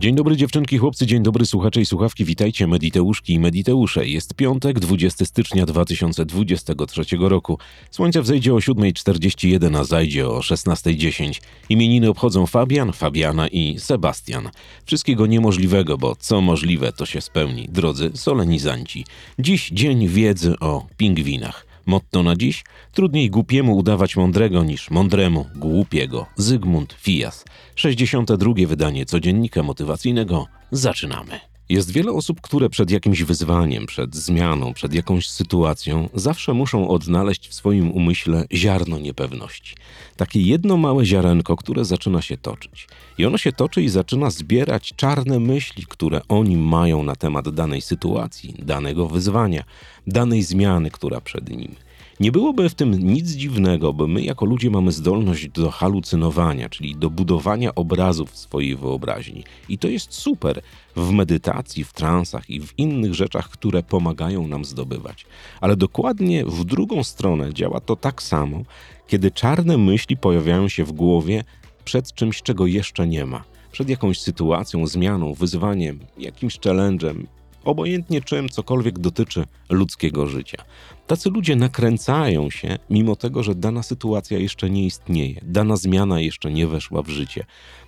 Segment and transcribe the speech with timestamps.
[0.00, 4.08] Dzień dobry dziewczynki, chłopcy, dzień dobry słuchacze i słuchawki, witajcie Mediteuszki i Mediteusze.
[4.08, 7.58] Jest piątek, 20 stycznia 2023 roku.
[7.90, 11.40] Słońce wzejdzie o 7.41, a zajdzie o 16.10.
[11.68, 14.50] Imieniny obchodzą Fabian, Fabiana i Sebastian.
[14.84, 19.04] Wszystkiego niemożliwego, bo co możliwe to się spełni, drodzy solenizanci.
[19.38, 21.69] Dziś dzień wiedzy o pingwinach.
[21.86, 26.26] Motto na dziś: trudniej głupiemu udawać mądrego niż mądremu głupiego.
[26.36, 27.44] Zygmunt Fijas.
[27.74, 28.52] 62.
[28.66, 30.46] wydanie codziennika motywacyjnego.
[30.70, 31.49] Zaczynamy.
[31.70, 37.48] Jest wiele osób, które przed jakimś wyzwaniem, przed zmianą, przed jakąś sytuacją zawsze muszą odnaleźć
[37.48, 39.74] w swoim umyśle ziarno niepewności.
[40.16, 42.88] Takie jedno małe ziarenko, które zaczyna się toczyć.
[43.18, 47.80] I ono się toczy i zaczyna zbierać czarne myśli, które oni mają na temat danej
[47.80, 49.64] sytuacji, danego wyzwania,
[50.06, 51.74] danej zmiany, która przed nim.
[52.20, 56.96] Nie byłoby w tym nic dziwnego, bo my jako ludzie mamy zdolność do halucynowania, czyli
[56.96, 59.44] do budowania obrazów w swojej wyobraźni.
[59.68, 60.62] I to jest super
[60.96, 65.26] w medytacji, w transach i w innych rzeczach, które pomagają nam zdobywać.
[65.60, 68.62] Ale dokładnie w drugą stronę działa to tak samo,
[69.06, 71.44] kiedy czarne myśli pojawiają się w głowie
[71.84, 73.44] przed czymś, czego jeszcze nie ma.
[73.72, 77.24] Przed jakąś sytuacją, zmianą, wyzwaniem, jakimś challenge'em,
[77.64, 80.64] obojętnie czym cokolwiek dotyczy ludzkiego życia.
[81.06, 86.52] Tacy ludzie nakręcają się, mimo tego, że dana sytuacja jeszcze nie istnieje, dana zmiana jeszcze
[86.52, 87.44] nie weszła w życie,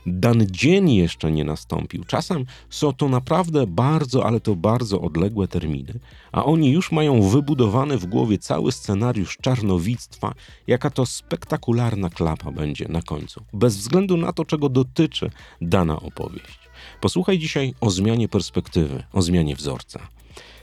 [0.06, 2.04] dany dzień jeszcze nie nastąpił.
[2.04, 5.98] Czasem są to naprawdę bardzo, ale to bardzo odległe terminy,
[6.32, 10.34] a oni już mają wybudowany w głowie cały scenariusz czarnowictwa,
[10.66, 16.61] jaka to spektakularna klapa będzie na końcu, bez względu na to, czego dotyczy dana opowieść.
[17.00, 20.08] Posłuchaj dzisiaj o zmianie perspektywy, o zmianie wzorca.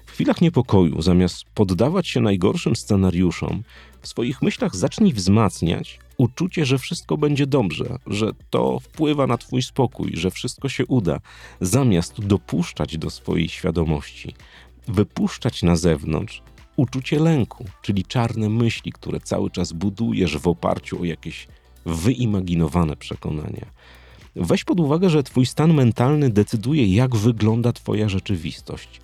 [0.06, 3.64] W chwilach niepokoju, zamiast poddawać się najgorszym scenariuszom,
[4.02, 9.62] w swoich myślach zacznij wzmacniać uczucie, że wszystko będzie dobrze, że to wpływa na Twój
[9.62, 11.20] spokój, że wszystko się uda,
[11.62, 14.36] zamiast dopuszczać do swojej świadomości,
[14.88, 16.42] wypuszczać na zewnątrz
[16.76, 21.48] uczucie lęku, czyli czarne myśli, które cały czas budujesz w oparciu o jakieś
[21.86, 23.66] wyimaginowane przekonania.
[24.36, 29.02] Weź pod uwagę, że Twój stan mentalny decyduje, jak wygląda Twoja rzeczywistość.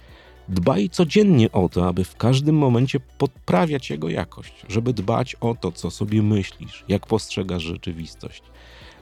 [0.50, 5.72] Dbaj codziennie o to, aby w każdym momencie poprawiać jego jakość, żeby dbać o to,
[5.72, 8.44] co sobie myślisz, jak postrzegasz rzeczywistość.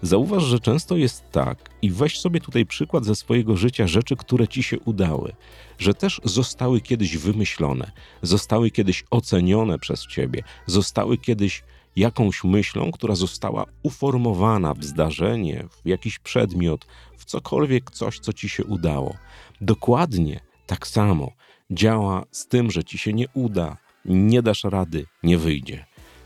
[0.02, 4.48] Zauważ, że często jest tak, i weź sobie tutaj przykład ze swojego życia rzeczy, które
[4.48, 5.34] ci się udały,
[5.78, 7.92] że też zostały kiedyś wymyślone,
[8.22, 11.64] zostały kiedyś ocenione przez ciebie, zostały kiedyś
[11.96, 16.88] jakąś myślą, która została uformowana w zdarzenie, w jakiś przedmiot,
[17.18, 19.16] w cokolwiek coś, co ci się udało.
[19.62, 21.32] Dokładnie tak samo
[21.72, 25.86] działa z tym, że ci się nie uda, nie dasz rady, nie wyjdzie.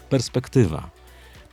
[0.10, 0.97] Perspektywa.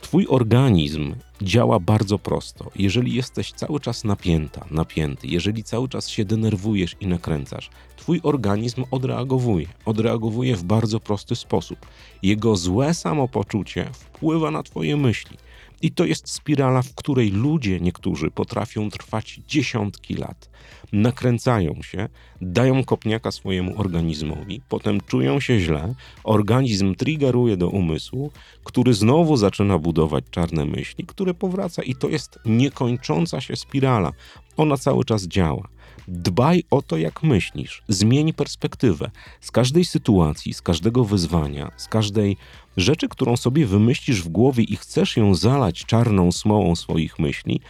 [0.05, 2.71] Twój organizm działa bardzo prosto.
[2.75, 8.83] Jeżeli jesteś cały czas napięta, napięty, jeżeli cały czas się denerwujesz i nakręcasz, Twój organizm
[8.91, 9.67] odreagowuje.
[9.85, 11.79] Odreagowuje w bardzo prosty sposób.
[12.23, 15.37] Jego złe samopoczucie wpływa na Twoje myśli.
[15.85, 20.49] I to jest spirala, w której ludzie niektórzy potrafią trwać dziesiątki lat.
[20.93, 22.09] Nakręcają się,
[22.41, 28.31] dają kopniaka swojemu organizmowi, potem czują się źle, organizm triggeruje do umysłu,
[28.63, 34.11] który znowu zaczyna budować czarne myśli, które powraca i to jest niekończąca się spirala.
[34.57, 35.67] Ona cały czas działa.
[36.07, 39.11] Dbaj o to, jak myślisz, zmień perspektywę.
[39.41, 42.37] Z każdej sytuacji, z każdego wyzwania, z każdej
[42.77, 47.61] rzeczy, którą sobie wymyślisz w głowie i chcesz ją zalać czarną smołą swoich myśli,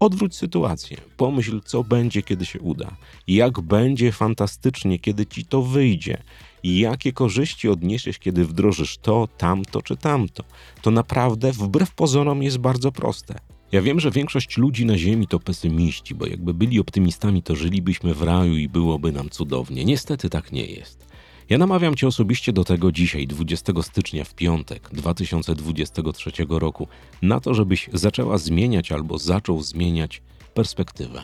[0.00, 0.96] odwróć sytuację.
[1.16, 2.96] Pomyśl, co będzie, kiedy się uda.
[3.28, 6.22] Jak będzie fantastycznie, kiedy ci to wyjdzie.
[6.64, 10.44] Jakie korzyści odniesiesz, kiedy wdrożysz to, tamto czy tamto.
[10.82, 13.38] To naprawdę, wbrew pozorom, jest bardzo proste.
[13.72, 18.14] Ja wiem, że większość ludzi na Ziemi to pesymiści, bo jakby byli optymistami, to żylibyśmy
[18.14, 19.84] w raju i byłoby nam cudownie.
[19.84, 21.06] Niestety tak nie jest.
[21.48, 26.88] Ja namawiam Cię osobiście do tego dzisiaj, 20 stycznia w piątek 2023 roku,
[27.22, 30.22] na to, żebyś zaczęła zmieniać albo zaczął zmieniać
[30.54, 31.22] perspektywę,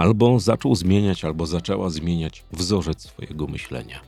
[0.00, 4.00] albo zaczął zmieniać, albo zaczęła zmieniać wzorzec swojego myślenia.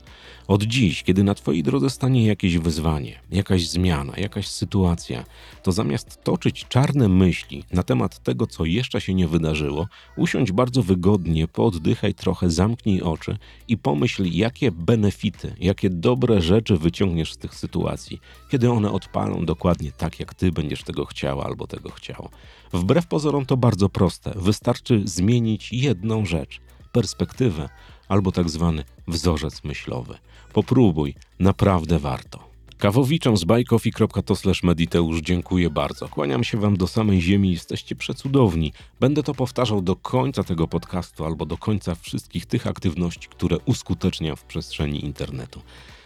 [0.47, 5.25] Od dziś, kiedy na Twojej drodze stanie jakieś wyzwanie, jakaś zmiana, jakaś sytuacja,
[5.63, 9.87] to zamiast toczyć czarne myśli na temat tego, co jeszcze się nie wydarzyło,
[10.17, 13.37] usiądź bardzo wygodnie, pooddychaj trochę, zamknij oczy
[13.67, 18.19] i pomyśl, jakie benefity, jakie dobre rzeczy wyciągniesz z tych sytuacji,
[18.51, 22.29] kiedy one odpalą dokładnie tak, jak Ty będziesz tego chciała albo tego chciał.
[22.73, 24.33] Wbrew pozorom to bardzo proste.
[24.35, 27.69] Wystarczy zmienić jedną rzecz perspektywę
[28.07, 30.17] albo tak zwany wzorzec myślowy.
[30.53, 32.53] Popróbuj, naprawdę warto.
[32.77, 36.07] Kawowiczom z buycoffee.to/mediteusz dziękuję bardzo.
[36.07, 38.73] Kłaniam się wam do samej ziemi, jesteście przecudowni.
[38.99, 44.35] Będę to powtarzał do końca tego podcastu albo do końca wszystkich tych aktywności, które uskuteczniam
[44.35, 45.61] w przestrzeni internetu.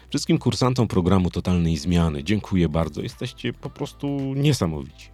[0.10, 3.02] Wszystkim kursantom programu Totalnej Zmiany dziękuję bardzo.
[3.02, 5.10] Jesteście po prostu niesamowici.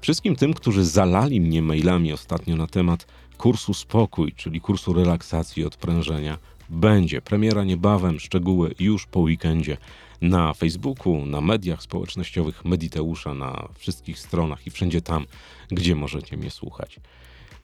[0.00, 3.06] Wszystkim tym, którzy zalali mnie mailami ostatnio na temat
[3.42, 6.38] kursu Spokój, czyli kursu relaksacji i odprężenia,
[6.70, 9.76] będzie premiera niebawem, szczegóły już po weekendzie
[10.20, 15.26] na Facebooku, na mediach społecznościowych Mediteusza, na wszystkich stronach i wszędzie tam,
[15.68, 17.00] gdzie możecie mnie słuchać.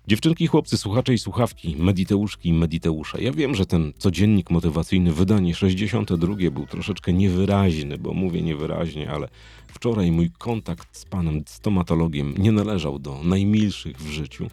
[0.07, 3.23] Dziewczynki, chłopcy, słuchacze i słuchawki, Mediteuszki i Mediteusze.
[3.23, 9.29] Ja wiem, że ten codziennik motywacyjny, wydanie 62 był troszeczkę niewyraźny, bo mówię niewyraźnie, ale
[9.69, 14.49] wczoraj mój kontakt z panem stomatologiem nie należał do najmilszych w życiu.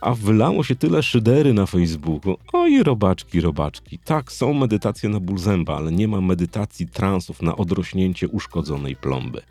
[0.00, 2.36] A wylało się tyle szydery na Facebooku.
[2.52, 3.98] Oj, robaczki, robaczki.
[3.98, 9.42] Tak, są medytacje na ból zęba, ale nie ma medytacji transów na odrośnięcie uszkodzonej plomby.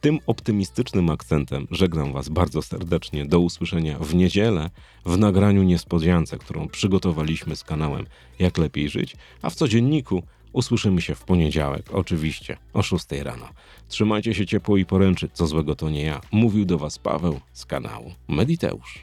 [0.00, 3.26] Tym optymistycznym akcentem żegnam Was bardzo serdecznie.
[3.26, 4.70] Do usłyszenia w niedzielę
[5.06, 8.06] w nagraniu niespodziance, którą przygotowaliśmy z kanałem
[8.38, 10.22] Jak Lepiej Żyć, a w codzienniku
[10.52, 13.48] usłyszymy się w poniedziałek, oczywiście o 6 rano.
[13.88, 16.20] Trzymajcie się ciepło i poręczy, co złego to nie ja.
[16.32, 19.02] Mówił do Was Paweł z kanału Mediteusz.